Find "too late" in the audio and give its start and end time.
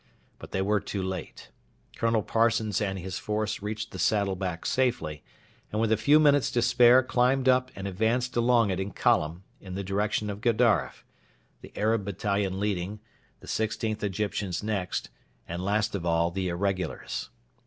0.79-1.51